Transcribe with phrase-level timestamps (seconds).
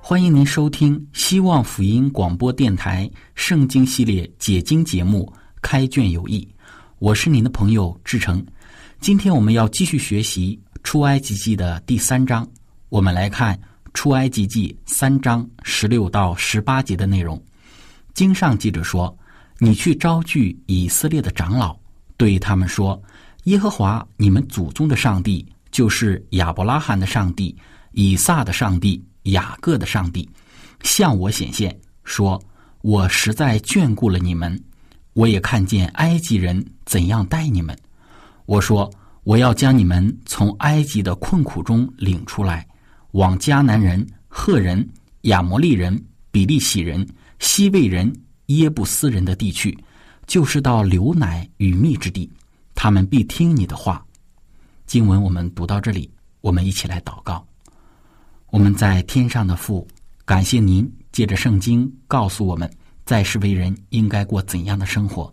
[0.00, 6.40] 欢迎您收听希望福音广播电台圣经系列解经节目《开卷有益》，
[6.98, 8.44] 我是您的朋友志成。
[9.00, 12.48] 今天我们要继续学习出埃及记的第三章，
[12.88, 13.58] 我们来看
[13.92, 17.40] 出埃及记三章十六到十八节的内容。
[18.14, 19.14] 经上记着说
[19.58, 21.76] ：“你去招聚以色列的长老，
[22.16, 23.00] 对他们说：
[23.44, 27.54] 耶和华你们祖宗的上帝，就是亚伯拉罕的上帝，
[27.92, 30.28] 以撒的上帝。”雅各的上帝
[30.82, 32.40] 向我显现，说
[32.82, 34.62] ：“我实在眷顾了你们，
[35.12, 37.76] 我也看见埃及人怎样待你们。
[38.46, 38.90] 我说，
[39.24, 42.66] 我要将你们从埃及的困苦中领出来，
[43.12, 44.88] 往迦南人、赫人、
[45.22, 47.06] 亚摩利人、比利洗人、
[47.38, 48.12] 西魏人、
[48.46, 49.76] 耶布斯人的地区，
[50.26, 52.30] 就是到流奶与蜜之地，
[52.74, 54.04] 他们必听你的话。”
[54.86, 56.10] 经文我们读到这里，
[56.40, 57.47] 我们一起来祷告。
[58.50, 59.86] 我们在天上的父，
[60.24, 62.68] 感谢您借着圣经告诉我们，
[63.04, 65.32] 在世为人应该过怎样的生活。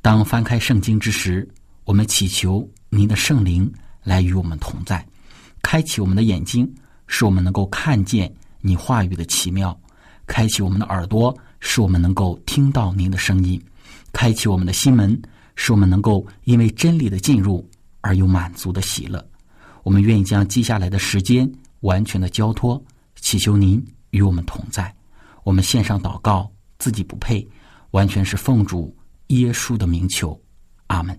[0.00, 1.46] 当翻开圣经之时，
[1.84, 3.70] 我们祈求您的圣灵
[4.02, 5.06] 来与我们同在，
[5.60, 6.66] 开启我们的眼睛，
[7.06, 9.78] 使我们能够看见你话语的奇妙；
[10.26, 13.60] 开启我们的耳朵，使我们能够听到您的声音；
[14.14, 15.20] 开启我们的心门，
[15.56, 17.68] 使我们能够因为真理的进入
[18.00, 19.22] 而有满足的喜乐。
[19.82, 21.46] 我们愿意将接下来的时间。
[21.80, 22.82] 完全的交托，
[23.16, 24.94] 祈求您与我们同在。
[25.44, 27.46] 我们献上祷告，自己不配，
[27.90, 28.94] 完全是奉主
[29.28, 30.40] 耶稣的名求。
[30.88, 31.18] 阿门。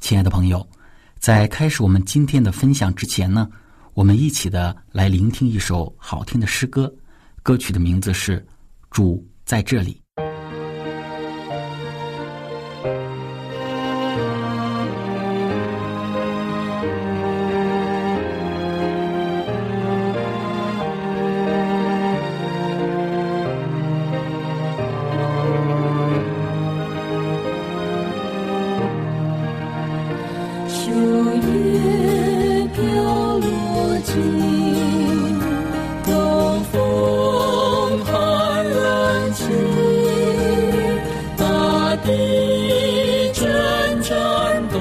[0.00, 0.68] 亲爱的朋友，
[1.18, 3.48] 在开始我们今天的分享之前呢，
[3.94, 6.92] 我们一起的来聆听一首好听的诗歌。
[7.42, 8.40] 歌曲的名字是
[8.90, 9.94] 《主在这里》。
[30.92, 32.82] 秋叶飘
[33.38, 34.12] 落尽
[36.04, 38.12] 东风寒
[38.68, 39.46] 冷清
[41.34, 43.40] 大地阵
[44.02, 44.78] 阵抖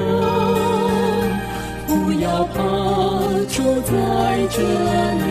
[1.88, 2.60] 不要怕
[3.48, 3.92] 住在
[4.50, 4.60] 这
[5.26, 5.31] 里。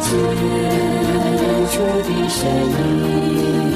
[0.00, 0.10] 肩
[1.70, 2.40] 处的身
[2.70, 3.67] 影。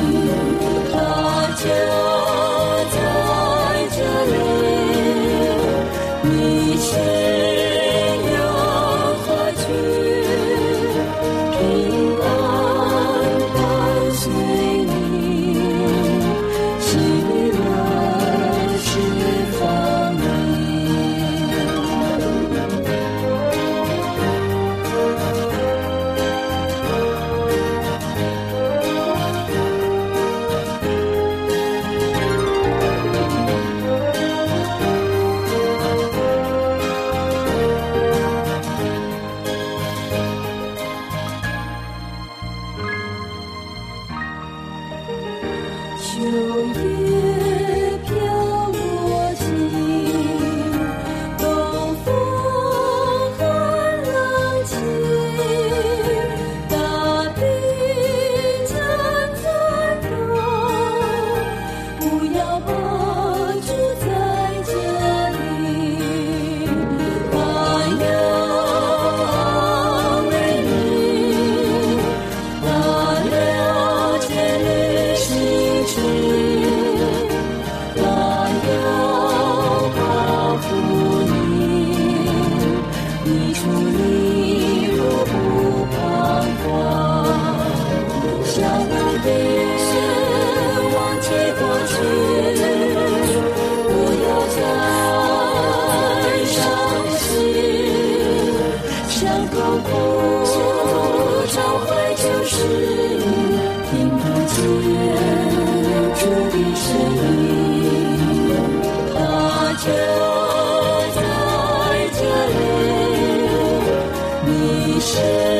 [46.34, 47.51] oh
[109.84, 111.20] 就在
[112.12, 112.54] 这里
[114.46, 115.51] 你是。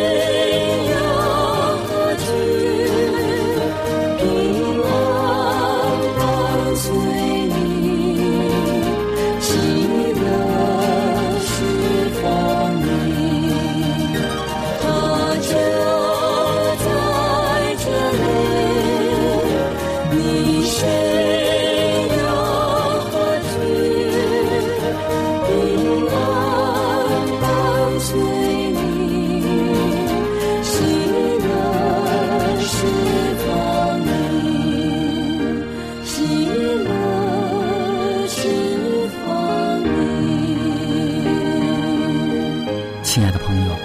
[43.13, 43.77] 亲爱的朋友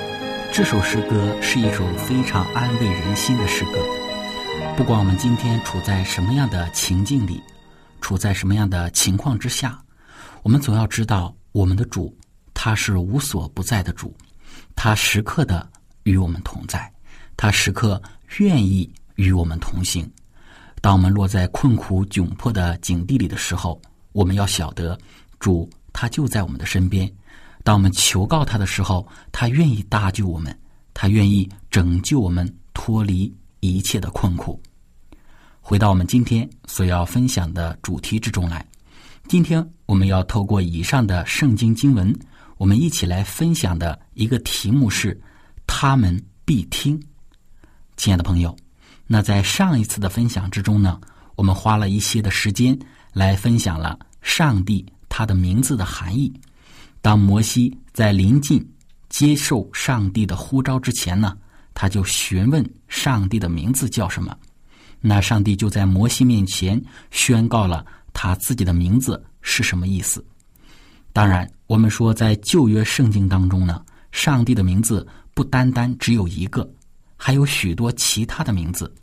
[0.54, 3.72] 这首诗歌是一首非常安慰人心的诗歌。
[4.78, 7.44] 不管我们今天处在什么样的情境里，
[8.00, 9.78] 处在什么样的情况之下，
[10.44, 12.18] 我们总要知道，我们的主
[12.54, 14.16] 他是无所不在的主，
[14.78, 15.70] 他时刻的
[16.04, 16.90] 与我们同在，
[17.36, 18.02] 他时刻
[18.38, 20.10] 愿意与我们同行。
[20.80, 23.82] 当我们落在困苦窘迫的境地里的时候，
[24.14, 24.98] 我们要晓得，
[25.38, 27.12] 主他就在我们的身边。
[27.68, 30.58] 当我们求告他的时候，他愿意搭救我们，
[30.94, 33.30] 他愿意拯救我们脱离
[33.60, 34.58] 一切的困苦。
[35.60, 38.66] 回到我们今天所要分享的主题之中来，
[39.28, 42.18] 今天我们要透过以上的圣经经文，
[42.56, 45.20] 我们一起来分享的一个题目是
[45.68, 46.98] “他们必听”。
[47.98, 48.56] 亲爱的朋友，
[49.08, 51.02] 那在上一次的分享之中呢，
[51.36, 52.80] 我们花了一些的时间
[53.12, 56.32] 来分享了上帝他的名字的含义。
[57.02, 58.66] 当摩西在临近
[59.10, 61.38] 接受上帝的呼召之前呢，
[61.74, 64.36] 他就询问上帝的名字叫什么。
[65.00, 70.26] 那上帝就在摩西面前宣告了他自己的名字是什么意思。
[71.14, 76.70] 当然，我们说在旧约圣经当中呢，上帝的名字不单单只有一个，
[77.16, 78.94] 还有许多其他的名字。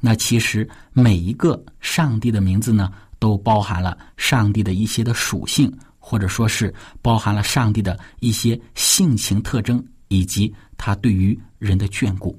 [0.00, 5.70] 那其实每一个上帝的名字呢，都包含了上帝的一些的属性。
[6.08, 12.34] 或者说是包含了上帝的一些性情特征，以及他对于人的眷顾。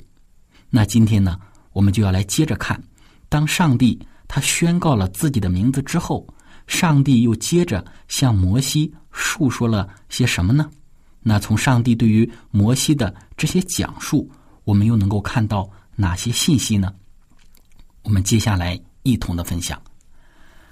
[0.71, 1.39] 那今天呢，
[1.71, 2.81] 我们就要来接着看，
[3.29, 6.27] 当上帝他宣告了自己的名字之后，
[6.65, 10.67] 上帝又接着向摩西述说了些什么呢？
[11.21, 14.27] 那从上帝对于摩西的这些讲述，
[14.63, 16.91] 我们又能够看到哪些信息呢？
[18.01, 19.79] 我们接下来一同的分享。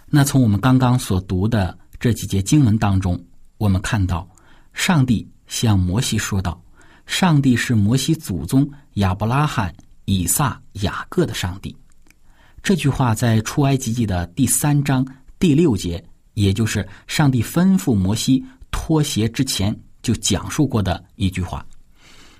[0.08, 1.78] 那从我们刚刚所读的。
[2.00, 3.20] 这几节经文当中，
[3.58, 4.30] 我们看到，
[4.74, 6.62] 上帝向摩西说道
[7.08, 9.74] ：“上帝是摩西祖宗亚伯拉罕、
[10.06, 11.76] 以撒、雅各的上帝。”
[12.62, 15.06] 这句话在出埃及记的第三章
[15.40, 16.04] 第六节，
[16.36, 21.66] 也就是上帝吩咐摩西脱鞋之前就讲述过的一句话。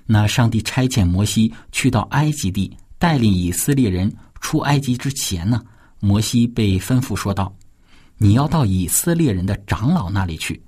[0.06, 5.60] 那上帝差遣摩西去到埃及地，带领以色列人出埃及之前呢，
[5.98, 7.52] 摩西被吩咐说道。
[8.20, 10.60] 你要到以色列人的长老那里去，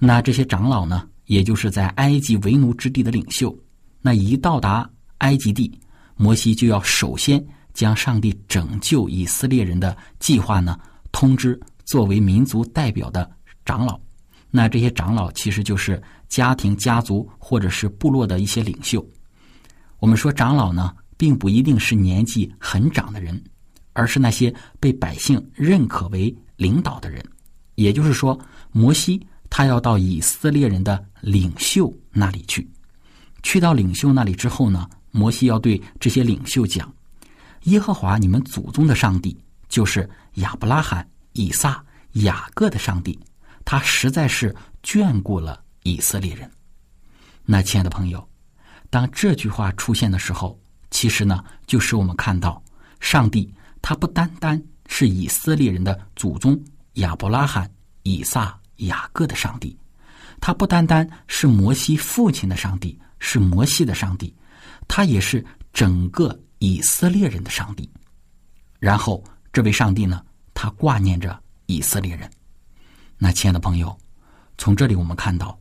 [0.00, 3.56] 那这些长老呢，也就是在埃及为奴之地的领袖。
[4.02, 5.72] 那一到达埃及地，
[6.16, 10.76] 摩西就要首先将上帝拯救以色列人的计划呢，
[11.12, 13.30] 通知作为民族代表的
[13.64, 13.98] 长老。
[14.50, 19.06] 那这些长老其实就是家庭、家族或者是部落的一些领袖。
[20.00, 23.40] 我们说长老呢，并不一定是年纪很长的人，
[23.92, 26.36] 而是那些被百姓认可为。
[26.60, 27.24] 领导的人，
[27.76, 28.38] 也就是说，
[28.70, 32.70] 摩西他要到以色列人的领袖那里去。
[33.42, 36.94] 去到领袖那里之后呢，摩西要对这些领袖讲
[37.64, 39.34] ：“耶和华你们祖宗的上帝，
[39.70, 43.18] 就是亚伯拉罕、以撒、雅各的上帝，
[43.64, 46.50] 他实在是眷顾了以色列人。”
[47.46, 48.28] 那亲爱的朋友，
[48.90, 52.62] 当这句话出现的时候，其实呢，就是我们看到
[53.00, 53.50] 上帝
[53.80, 54.62] 他不单单。
[54.92, 56.60] 是以色列人的祖宗
[56.94, 57.70] 亚伯拉罕、
[58.02, 59.78] 以撒、雅各的上帝，
[60.40, 64.34] 他不单单是摩西父亲的上帝，是摩西的上帝，
[64.88, 65.42] 他也是
[65.72, 67.88] 整个以色列人的上帝。
[68.80, 72.28] 然后，这位上帝呢，他挂念着以色列人。
[73.16, 73.96] 那亲爱的朋友，
[74.58, 75.56] 从这里我们看到，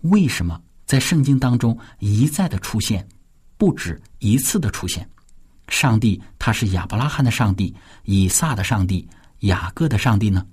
[0.00, 3.08] 为什么在圣经当中一再的出现，
[3.56, 5.08] 不止一次的出现。
[5.72, 7.74] 上帝他是亚伯拉罕的上帝，
[8.04, 9.08] 以撒的上帝，
[9.40, 10.46] 雅各的上帝呢？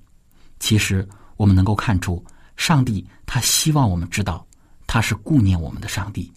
[0.61, 2.23] 其实我们能够看出，
[2.55, 4.47] 上帝他希望我们知道，
[4.87, 6.31] 他是顾念我们的上帝。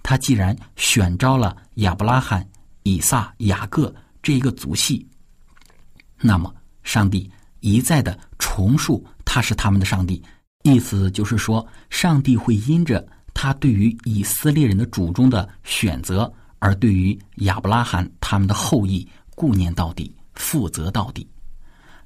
[0.00, 2.48] 他既然选召了亚伯拉罕、
[2.84, 5.04] 以撒、雅各这一个族系，
[6.20, 10.22] 那么上帝一再的重述他是他们的上帝，
[10.62, 21.28] 意思就是说，上帝会因着他对于以色列人的主宗的选择，而对于亚伯拉罕他们的后裔顾念到底，负责到底。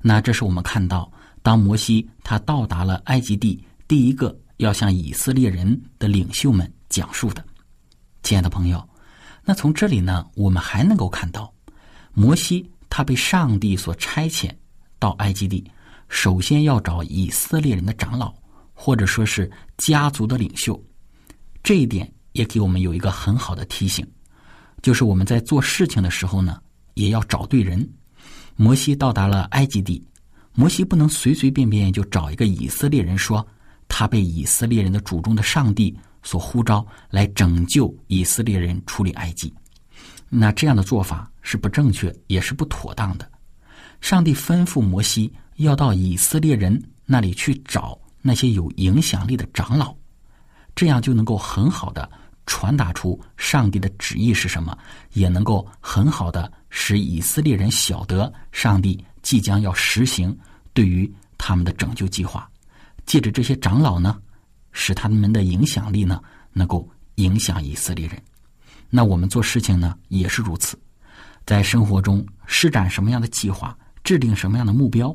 [0.00, 7.44] 那这是我们看到，当摩西他到达了埃及地，第一个要向以色列人的领袖们讲述的。
[8.22, 8.88] 亲爱的朋友，
[9.44, 11.52] 那从这里呢，我们还能够看到，
[12.14, 14.50] 摩西他被上帝所差遣
[14.98, 15.70] 到埃及地，
[16.08, 18.34] 首先要找以色列人的长老。
[18.76, 20.78] 或者说是家族的领袖，
[21.62, 24.04] 这一点也给我们有一个很好的提醒，
[24.84, 26.60] 就是我们在做事情的时候呢，
[26.92, 27.88] 也要找对人。
[28.54, 30.06] 摩西到达了埃及地，
[30.52, 33.44] 摩西不能随随便便就找一个以色列人说
[33.88, 39.50] 他被以色列人的主中的上帝所呼召来拯救以色列人处理埃及，
[40.28, 43.26] 那这样的做法是不正确也是不妥当的。
[44.02, 47.98] 上帝吩咐摩西要到以色列人那里去找。
[48.26, 49.94] 那些有影响力的长老，
[50.74, 52.10] 这样就能够很好的
[52.46, 54.76] 传达出上帝的旨意是什么，
[55.12, 60.36] 也能够很好的使以色列人晓得上帝即将要实行
[60.72, 62.48] 对于他们的拯救计划。
[63.06, 64.18] 借着这些长老呢，
[64.72, 66.20] 使他们的影响力呢
[66.52, 68.22] 能够影响以色列人。
[68.90, 70.78] 那我们做事情呢也是如此，
[71.46, 75.14] 在生活中施展什么样的计划，制定什么样的目标，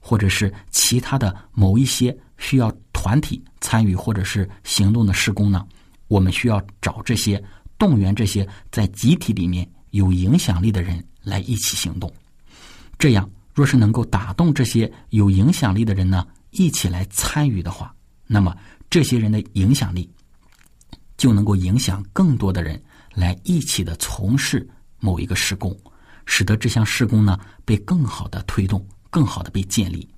[0.00, 2.16] 或者是其他的某一些。
[2.40, 5.66] 需要团体参与或者是行动的施工呢？
[6.08, 7.42] 我们需要找这些
[7.78, 12.12] 动员这些在集体里面有影响力的人来一起行动。
[12.98, 17.94] 这样，若是能够打动这些有影响力的人呢，一起来参与的话，
[18.26, 18.56] 那么
[18.90, 20.10] 这些人的影响力
[21.16, 22.82] 就能够影响更多的人
[23.14, 25.76] 来一起的从事某一个施工，
[26.26, 30.08] 使得这项施工呢被更好的推动，更好的被建立。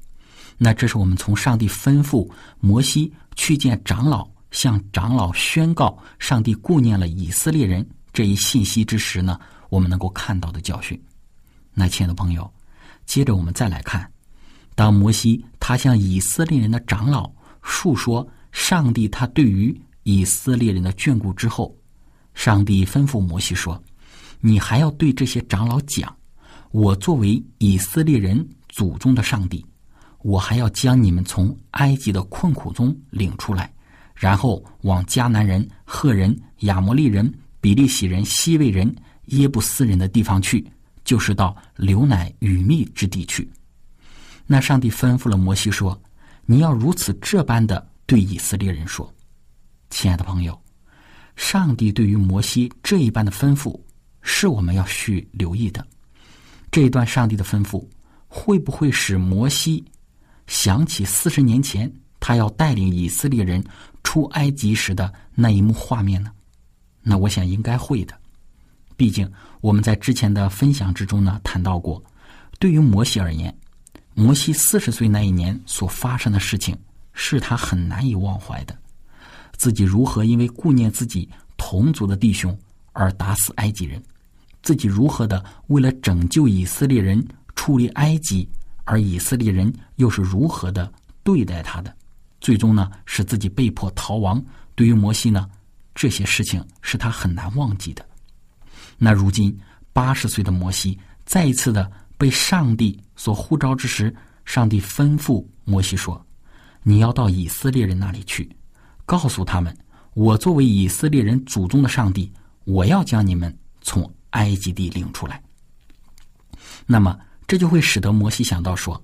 [0.56, 2.30] 那这是我们从上帝吩咐
[2.60, 9.38] 摩西去见长老，向长老宣告上帝顾念了以色列人这一信息之时呢，
[9.68, 11.00] 我们能够看到的教训。
[11.72, 12.52] 那亲爱的朋友，
[13.06, 14.10] 接着我们再来看，
[14.74, 17.30] 当摩西他向以色列人的长老
[17.62, 21.74] 述说上帝他对于以色列人的眷顾之后，
[22.34, 23.80] 上帝吩咐摩西说
[24.40, 26.14] ：“你还要对这些长老讲，
[26.70, 29.64] 我作为以色列人祖宗的上帝。”
[30.22, 33.72] 我还要将你们从埃及的困苦中领出来，
[34.20, 38.94] 然后往迦南人、赫人、亚摩利人、比利洗人、西魏人、
[39.28, 40.62] 耶布斯人的地方去，
[41.04, 43.50] 就是到流奶与蜜之地去。
[44.46, 45.98] 那上帝吩咐了摩西说
[46.44, 49.10] ：“你要如此这般的对以色列人说。”
[49.88, 50.60] 亲爱的朋友，
[51.34, 53.80] 上帝对于摩西这一般的吩咐，
[54.20, 55.84] 是我们要去留意的。
[56.70, 57.82] 这一段上帝的吩咐，
[58.28, 59.82] 会不会使摩西？
[60.46, 63.64] 想起四十年前他要带领以色列人
[64.04, 66.30] 出埃及时的那一幕画面呢？
[67.02, 68.14] 那我想应该会的。
[68.96, 69.28] 毕竟
[69.60, 72.00] 我们在之前的分享之中呢谈到过，
[72.58, 73.52] 对于摩西而言，
[74.14, 76.76] 摩西四十岁那一年所发生的事情
[77.14, 78.76] 是他很难以忘怀的。
[79.56, 82.56] 自己如何因为顾念自己同族的弟兄
[82.92, 84.02] 而打死埃及人，
[84.62, 88.48] 自己如何的为了拯救以色列人出离埃及。
[88.86, 91.94] 而以色列人又是如何的对待他的？
[92.40, 94.42] 最终呢，使自己被迫逃亡。
[94.74, 95.48] 对于摩西呢，
[95.94, 98.04] 这些事情是他很难忘记的。
[98.98, 99.58] 那如今
[99.92, 106.24] 八十岁的摩西再一次的被上帝所呼召之时，上帝吩咐摩西说
[106.82, 108.50] ：“你要到以色列人那里去，
[109.04, 109.76] 告诉他们，
[110.14, 112.32] 我作为以色列人祖宗的上帝，
[112.64, 115.42] 我要将你们从埃及地领出来。”
[116.86, 117.18] 那么。
[117.50, 119.02] 这就会使得摩西想到说：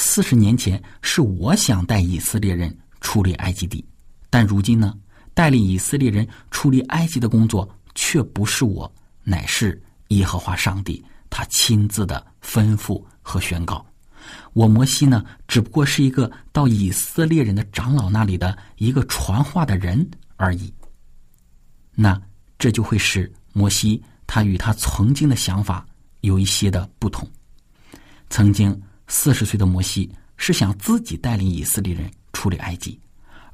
[0.00, 3.84] 四十年前是我想带以色列人出离埃及地，
[4.30, 4.96] 但如今呢，
[5.34, 8.90] 带领以色列人出离埃及的工作却不是我，
[9.24, 13.84] 乃是耶和华上帝他亲自的吩咐和宣告。
[14.52, 20.72] 我摩西呢，只不过是一个到以色列人的长老那里的一个传话的人而已。
[21.96, 22.20] 那
[22.56, 25.84] 这就会使摩西他与他曾经的想法
[26.20, 27.28] 有一些的不同。
[28.30, 33.00] 曾经四十岁的摩西是想自己带领以色列人出离埃及，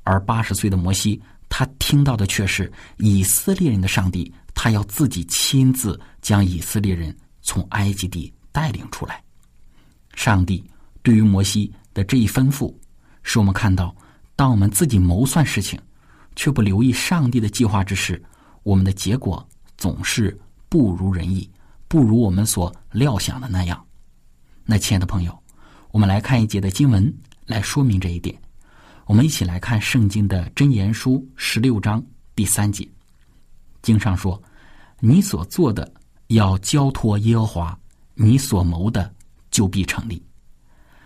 [0.03, 9.23] 而八十岁的摩西他听到的却是以色列人的上帝，他要自己亲自将以色列人从埃及地带领出来。
[10.15, 10.63] 上帝
[11.03, 12.75] 对于摩西的这一吩咐，
[13.23, 13.95] 使我们看到，
[14.37, 15.81] 当我们自己谋算事情，
[16.35, 18.21] 却不留意上帝的计划之时，
[18.65, 19.47] 我们的结果
[19.77, 20.37] 总是
[20.69, 21.49] 不如人意，
[21.87, 23.85] 不如我们所料想的那样。
[24.65, 25.44] 那亲爱的朋友，
[25.95, 28.37] 我们来看一节的经文来说明这一点。
[29.07, 32.85] 我们一起来看圣经的箴言书十六章第三节，
[33.81, 34.43] 经上说
[34.99, 35.89] ：“你所做的
[36.27, 37.79] 要交托耶和华，
[38.15, 39.09] 你所谋的
[39.53, 40.21] 就必成立。”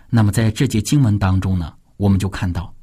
[0.09, 2.75] 那么在这节经文当中呢，我们就看到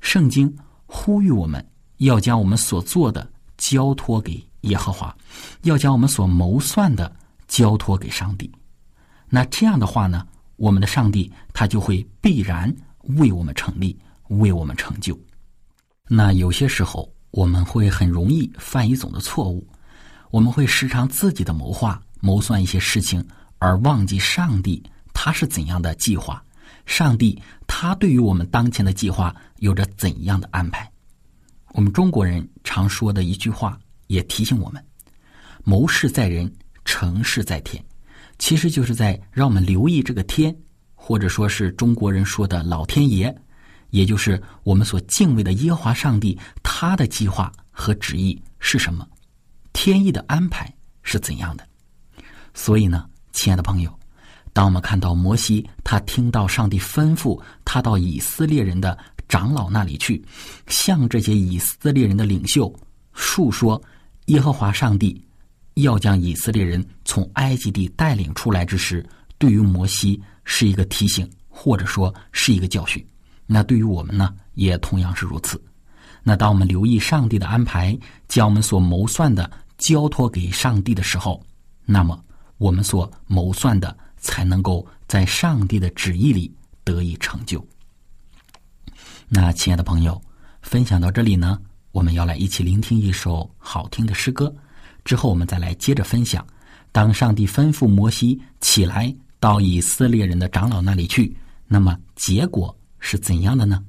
[0.00, 0.54] 圣经
[0.84, 1.66] 呼吁我们
[1.96, 5.16] 要将我们所做的交托给耶和华，
[5.62, 7.10] 要将我们所谋算的
[7.48, 8.52] 交托给上帝。
[9.30, 10.26] 那这样的话呢，
[10.56, 12.74] 我们的上帝他就会必然
[13.18, 13.98] 为我们成立。
[14.28, 15.16] 为我们成就。
[16.08, 19.64] 那有些时候，我们会很容易犯一种的错误，
[20.30, 23.22] 我们会时常自己的谋划、谋算一些事情，
[23.58, 26.42] 而忘记上帝他是怎样的计划。
[26.86, 30.90] 上帝他对于我们当前的计划有着怎样的安排？
[31.74, 34.82] 我们中国人常说的一句话，也提醒我们：
[35.64, 36.50] 谋事在人，
[36.86, 37.84] 成事在天。
[38.38, 40.54] 其实就是在让我们留意这个天，
[40.94, 43.34] 或者说是中国人说的老天爷。
[43.90, 49.06] 也就是我们所敬畏的耶和华上帝，他的计划和旨意是什么？
[49.72, 50.72] 天意的安排
[51.04, 51.64] 是怎样的？
[52.54, 53.98] 所以呢，亲爱的朋友，
[54.52, 60.20] 当我们看到摩西他听到上帝吩咐他到以色列人的长老那里去，
[60.66, 62.74] 向这些以色列人的领袖
[63.12, 63.80] 述说
[64.26, 65.24] 耶和华上帝
[65.74, 69.04] 要将以色列人从埃及地带领出来之时，
[69.38, 73.04] 对于摩西是一个提醒，或者说是一个教训。
[73.46, 75.60] 那对于我们呢，也同样是如此。
[76.22, 81.44] 那当我们留意上帝的安排，将我们所谋算的交托给上帝的时候，
[81.84, 82.18] 那么
[82.56, 86.50] 我们所谋算的才能够在上帝的旨意里
[86.82, 87.62] 得以成就。
[89.28, 90.20] 那亲爱的朋友，
[90.62, 91.60] 分享到这里呢，
[91.92, 94.54] 我们要来一起聆听一首好听的诗歌，
[95.04, 96.46] 之后我们再来接着分享。
[96.92, 101.36] 当上帝吩咐摩西起来到以色列人的长老那里去，
[101.66, 102.74] 那么结果。
[103.06, 103.84] 是怎样的呢？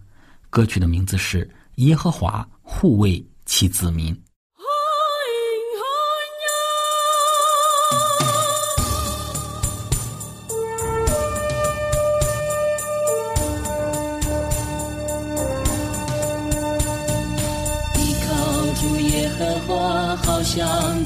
[0.49, 4.13] 歌曲的名字是《耶和华护卫其子民》。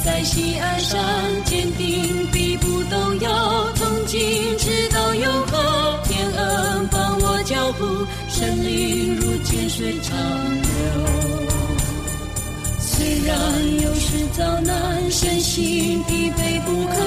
[0.04, 1.02] 在西岸山，
[1.46, 4.20] 坚定必不动摇，从今
[4.60, 7.42] 直到永恒，天恩伴我。
[7.46, 7.84] 脚步，
[8.28, 10.16] 生灵如涧水长
[10.62, 10.70] 流。
[12.80, 16.98] 虽然有时遭难，身心疲惫不堪，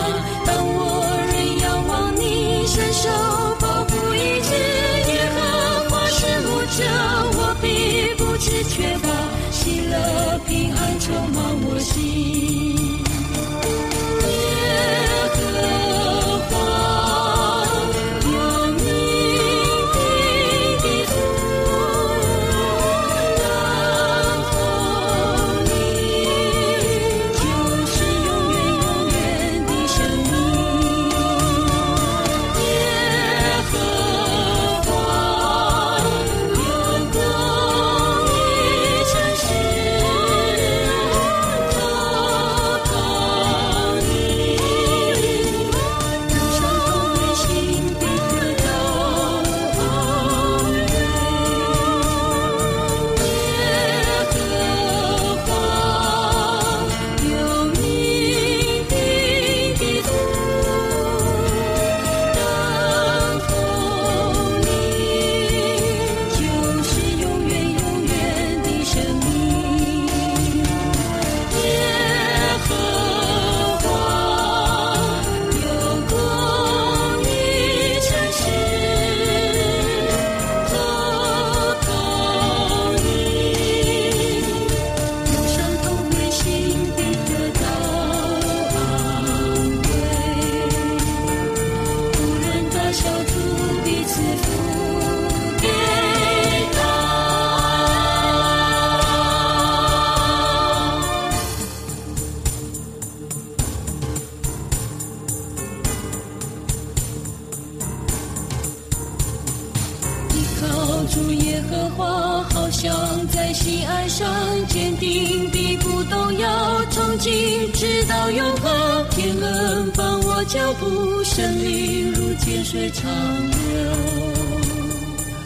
[111.12, 112.90] 主耶和华好像
[113.29, 114.27] 在心岸上
[114.66, 119.07] 坚定地不动摇，从今直到永恒。
[119.11, 123.05] 天冷放我脚步，生命如涧水长
[123.51, 123.92] 流。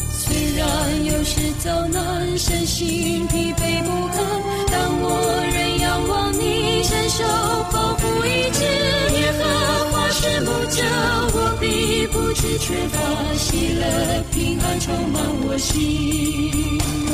[0.08, 4.24] 虽然有时遭难，身心疲惫不堪，
[4.70, 7.24] 但我仍仰望你，伸手
[7.72, 8.64] 保护一切。
[9.20, 9.65] 耶和。
[10.18, 10.82] 师母教
[11.34, 17.05] 我，必不知却地喜乐平安，充满我心。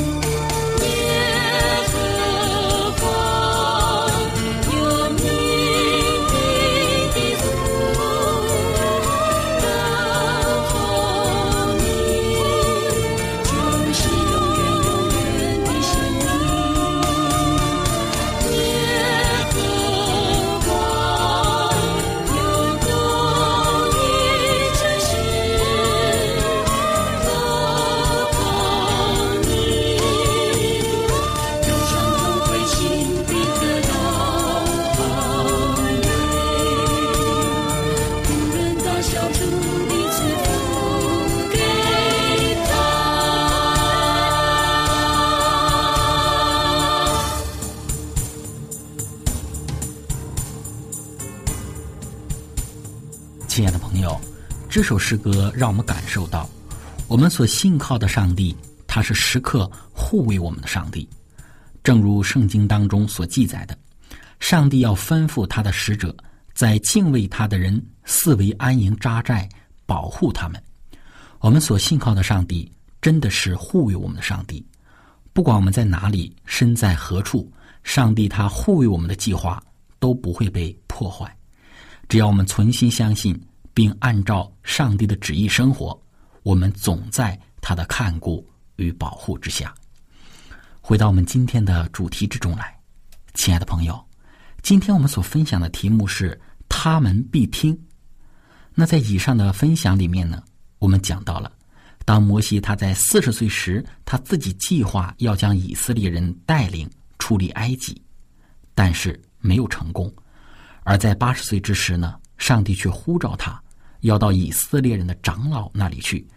[54.73, 56.49] 这首诗歌让我们感受到，
[57.07, 58.57] 我们所信靠的上帝，
[58.87, 61.07] 他是时刻护卫我们的上帝。
[61.83, 63.77] 正如圣经当中所记载的，
[64.39, 66.11] 上帝要吩咐他的使者，
[66.55, 69.47] 在敬畏他的人四围安营扎寨，
[69.85, 70.59] 保护他们。
[71.37, 74.65] 我们所信靠的上帝，真的是护卫我们的上帝。
[75.33, 77.47] 不管我们在哪里，身在何处，
[77.83, 79.61] 上帝他护卫我们的计划
[79.99, 81.31] 都不会被破坏。
[82.09, 83.39] 只要我们存心相信，
[83.73, 85.99] 并按照上帝的旨意生活，
[86.43, 89.73] 我们总在他的看顾与保护之下。
[90.81, 92.77] 回到我们今天的主题之中来，
[93.33, 94.03] 亲爱的朋友，
[94.61, 97.77] 今天我们所分享的题目是“他们必听”。
[98.75, 100.43] 那在以上的分享里面呢，
[100.79, 101.51] 我们讲到了，
[102.05, 108.01] 当摩西他在四十岁时，他自己计划要将以色列人带领出离埃及，
[108.75, 110.13] 但是没有成功。
[110.83, 113.62] 而在八十岁之时呢，上帝却呼召他，
[114.03, 116.27] 要到以色列人的长老那里去，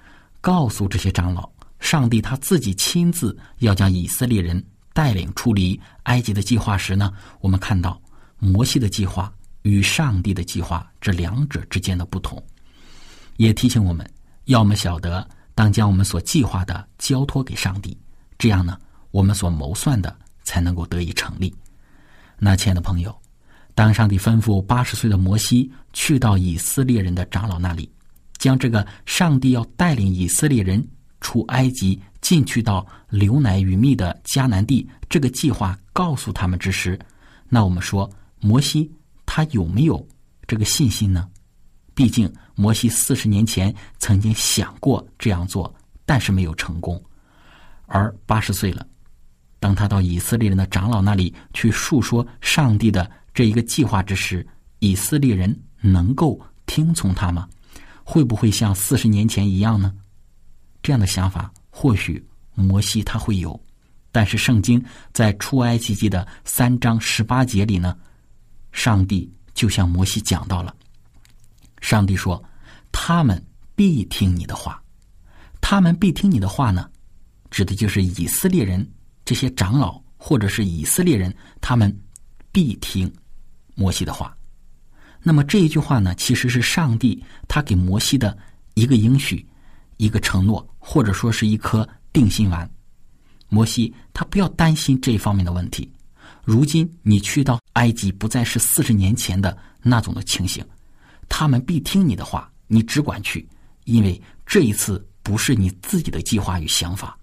[0.41, 1.51] 告诉这些长老，
[1.81, 8.01] 上帝他自己亲自要将以色列人带领出离埃及的计划时呢，我们看到
[8.39, 12.41] 摩西的计划与上帝的计划这两者之间的不同，
[13.37, 14.09] 也提醒我们，
[14.45, 17.99] 要么晓得当将我们所计划的交托给上帝，
[18.39, 18.79] 这样呢，
[19.11, 21.53] 我们所谋算的才能够得以成立。
[22.39, 23.26] 那亲爱的朋友。
[23.77, 27.93] 当上帝吩咐八十岁的摩西去到以色列人的长老那里，
[28.39, 30.83] 将这个上帝要带领以色列人
[31.21, 36.99] 出埃及、进去到流奶与蜜的迦南地这个计划告诉他们之时，
[37.51, 38.11] 那我们说
[38.41, 38.91] 摩西
[39.27, 40.09] 他有没有
[40.47, 41.29] 这个信心呢？
[41.95, 45.73] 毕竟摩西四十年前曾经想过这样做，
[46.07, 46.99] 但是没有成功。
[47.85, 48.87] 而八十岁了，
[49.61, 53.11] 当他到以色列人的长老那里去述说上帝的。
[53.37, 54.45] 这一个计划之时，
[54.79, 57.47] 以色列人能够听从他吗？
[58.03, 59.95] 会不会像四十年前一样呢？
[60.83, 63.63] 这样的想法或许摩西他会有，
[64.11, 67.95] 但是圣经在出埃及记的三章十八节里呢，
[68.73, 70.75] 上帝就向摩西讲到了。
[71.83, 72.43] 上帝说
[72.91, 73.45] ：“他们
[73.75, 74.83] 必听你的话，
[75.61, 76.91] 他们必听你的话呢，
[77.51, 78.91] 指的就是以色列人
[79.27, 81.95] 这些长老或者是以色列人，他们
[82.51, 83.13] 必听。”
[83.77, 84.35] 摩西的话，
[85.23, 88.37] 那么这一句话呢，其实是上帝他给摩西的
[88.73, 89.47] 一个应许、
[89.99, 92.69] 一个承诺，或者说是一颗定心丸。
[93.49, 95.93] 摩西他不要担心这方面的问题。
[96.43, 100.65] 如今你去到埃及，不再是四十年前的那种的情形，
[101.29, 103.47] 他们必听你的话，你只管去，
[103.85, 107.15] 因为这一次不是你自己的计划与想法，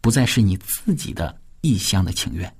[0.00, 2.54] 不再是你自己的一厢的情愿，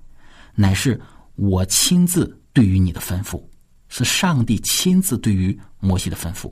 [0.57, 1.01] 乃是
[1.37, 2.37] 我亲自。
[2.57, 3.47] 对于你的吩咐，
[3.90, 6.51] 是上帝亲自对于摩西的吩咐，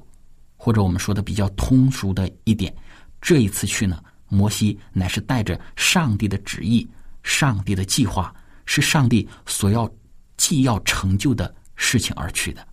[0.55, 2.77] 或者我们说的比较通俗的一点，
[3.23, 6.87] 这一次去呢，摩西乃是带着上帝的旨意、
[7.23, 8.35] 上帝的计划，
[8.67, 9.90] 是上帝所要
[10.37, 12.69] 既要成就的事情而去的。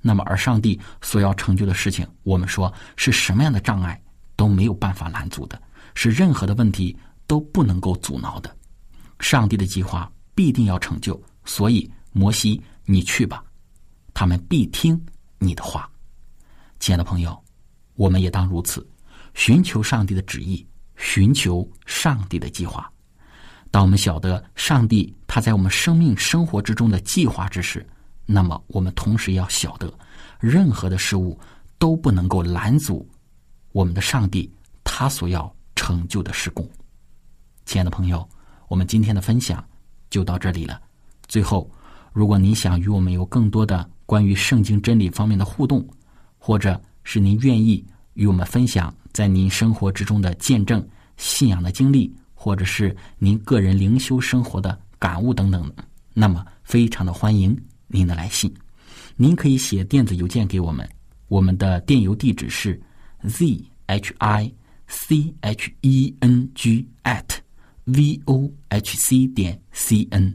[0.00, 4.02] 那么，而上帝所要成就的事情，我们说是什么样的障碍
[4.34, 5.62] 都没有办法拦阻的，
[5.94, 6.96] 是任何的问题
[7.28, 8.52] 都不能够阻挠的。
[9.20, 11.88] 上帝的计划必定要成就，所以。
[12.12, 13.44] 摩西，你去吧，
[14.12, 15.00] 他们必听
[15.38, 15.88] 你的话。
[16.80, 17.40] 亲爱的朋友，
[17.94, 18.84] 我们也当如此，
[19.34, 22.90] 寻求上帝的旨意，寻求上帝的计划。
[23.70, 27.86] 当我们晓得上帝他在我们生命生活之中的计划之时，
[28.26, 29.92] 那么我们同时要晓得，
[30.40, 31.38] 任何的事物
[31.78, 33.08] 都不能够拦阻
[33.70, 36.68] 我们的上帝他所要成就的事工。
[37.66, 38.28] 亲爱的朋友，
[38.66, 39.64] 我们今天的分享
[40.08, 40.80] 就到这里了。
[41.28, 41.70] 最后。
[42.12, 45.86] 如果您想与我们有更多的关于圣经真理方面的互动，
[46.38, 55.72] 或者是您愿意与我们分享在您生活之中的见证、信仰的经历，或者是您个人灵修生活的感悟等等，
[56.12, 58.52] 那么非常的欢迎您的来信。
[59.16, 60.88] 您可以写电子邮件给我们，
[61.28, 62.80] 我们的电邮地址是
[63.28, 64.52] z h i
[64.88, 67.28] c h e n g at
[67.84, 70.34] v o h c 点 c n。